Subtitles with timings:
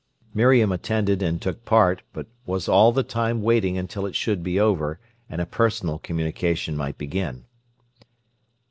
[0.33, 4.59] Miriam attended and took part, but was all the time waiting until it should be
[4.59, 7.45] over and a personal communication might begin.